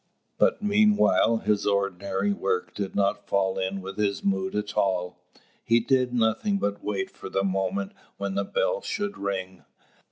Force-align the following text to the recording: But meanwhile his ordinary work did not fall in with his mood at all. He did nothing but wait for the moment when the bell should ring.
But 0.39 0.63
meanwhile 0.63 1.37
his 1.45 1.67
ordinary 1.67 2.33
work 2.33 2.73
did 2.73 2.95
not 2.95 3.27
fall 3.27 3.59
in 3.59 3.81
with 3.81 3.99
his 3.99 4.23
mood 4.23 4.55
at 4.55 4.75
all. 4.75 5.21
He 5.63 5.79
did 5.79 6.11
nothing 6.11 6.57
but 6.57 6.83
wait 6.83 7.11
for 7.11 7.29
the 7.29 7.43
moment 7.43 7.91
when 8.17 8.33
the 8.33 8.43
bell 8.43 8.81
should 8.81 9.15
ring. 9.15 9.63